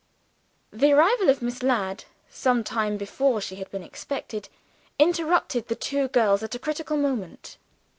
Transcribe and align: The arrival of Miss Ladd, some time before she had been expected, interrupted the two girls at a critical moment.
The 0.73 0.93
arrival 0.93 1.29
of 1.29 1.43
Miss 1.43 1.61
Ladd, 1.61 2.05
some 2.27 2.63
time 2.63 2.97
before 2.97 3.39
she 3.39 3.57
had 3.57 3.69
been 3.69 3.83
expected, 3.83 4.49
interrupted 4.97 5.67
the 5.67 5.75
two 5.75 6.07
girls 6.07 6.41
at 6.41 6.55
a 6.55 6.57
critical 6.57 6.97
moment. 6.97 7.59